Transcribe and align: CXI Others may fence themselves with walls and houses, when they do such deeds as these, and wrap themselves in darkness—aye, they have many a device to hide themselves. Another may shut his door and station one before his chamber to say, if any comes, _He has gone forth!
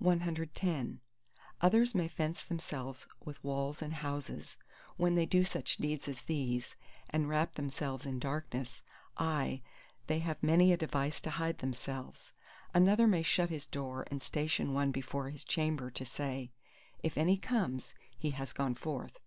CXI 0.00 1.00
Others 1.60 1.92
may 1.92 2.06
fence 2.06 2.44
themselves 2.44 3.08
with 3.24 3.42
walls 3.42 3.82
and 3.82 3.94
houses, 3.94 4.56
when 4.96 5.16
they 5.16 5.26
do 5.26 5.42
such 5.42 5.76
deeds 5.78 6.06
as 6.06 6.22
these, 6.22 6.76
and 7.10 7.28
wrap 7.28 7.56
themselves 7.56 8.06
in 8.06 8.20
darkness—aye, 8.20 9.60
they 10.06 10.18
have 10.20 10.40
many 10.40 10.72
a 10.72 10.76
device 10.76 11.20
to 11.22 11.30
hide 11.30 11.58
themselves. 11.58 12.30
Another 12.72 13.08
may 13.08 13.24
shut 13.24 13.50
his 13.50 13.66
door 13.66 14.06
and 14.08 14.22
station 14.22 14.72
one 14.72 14.92
before 14.92 15.30
his 15.30 15.42
chamber 15.44 15.90
to 15.90 16.04
say, 16.04 16.52
if 17.02 17.18
any 17.18 17.36
comes, 17.36 17.96
_He 18.22 18.34
has 18.34 18.52
gone 18.52 18.76
forth! 18.76 19.18